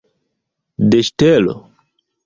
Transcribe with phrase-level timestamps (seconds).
[0.95, 1.57] De ŝtelo?